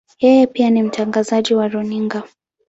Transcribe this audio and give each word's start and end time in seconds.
Yeye 0.19 0.47
pia 0.47 0.69
ni 0.69 0.83
mtangazaji 0.83 1.53
wa 1.53 1.67
runinga. 1.67 2.23